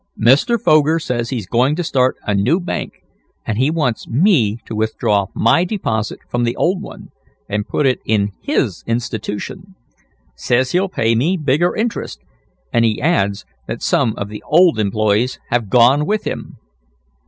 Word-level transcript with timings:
"Mr. 0.19 0.59
Foger 0.59 0.97
says 0.97 1.29
he's 1.29 1.45
going 1.45 1.75
to 1.75 1.83
start 1.83 2.15
a 2.25 2.33
new 2.33 2.59
bank, 2.59 3.03
and 3.45 3.59
he 3.59 3.69
wants 3.69 4.07
me 4.07 4.57
to 4.65 4.73
withdraw 4.75 5.27
my 5.35 5.63
deposit 5.63 6.17
from 6.27 6.43
the 6.43 6.55
old 6.55 6.81
one, 6.81 7.09
and 7.47 7.67
put 7.67 7.85
it 7.85 7.99
in 8.03 8.31
his 8.41 8.83
institution. 8.87 9.75
Says 10.35 10.71
he'll 10.71 10.89
pay 10.89 11.13
me 11.13 11.37
bigger 11.37 11.75
interest. 11.75 12.19
And 12.73 12.83
he 12.83 12.99
adds 12.99 13.45
that 13.67 13.83
some 13.83 14.15
of 14.17 14.29
the 14.29 14.41
old 14.47 14.79
employees 14.79 15.37
have 15.51 15.69
gone 15.69 16.07
with 16.07 16.23
him." 16.23 16.57